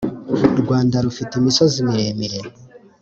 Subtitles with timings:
[0.61, 2.39] rwanda rufite imisozi miremire